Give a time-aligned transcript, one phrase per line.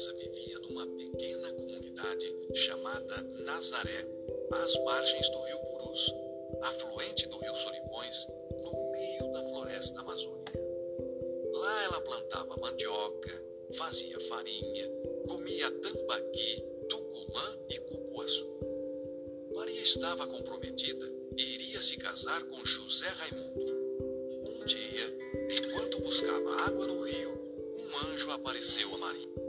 [0.00, 4.06] Vivia numa pequena comunidade chamada Nazaré,
[4.50, 6.14] às margens do rio Purus,
[6.62, 10.58] afluente do rio Solimões, no meio da floresta amazônica.
[11.52, 14.90] Lá ela plantava mandioca, fazia farinha,
[15.28, 18.58] comia tambaqui, tucumã e cupuaçu.
[19.54, 21.06] Maria estava comprometida
[21.36, 23.72] e iria se casar com José Raimundo.
[24.46, 27.32] Um dia, enquanto buscava água no rio,
[27.76, 29.39] um anjo apareceu a Maria.